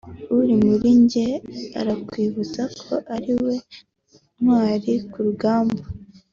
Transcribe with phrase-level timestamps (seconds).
[0.37, 1.27] uri muri njye
[1.79, 3.55] arakwibutsa ko ari we
[4.41, 5.83] ntwari ku rugamba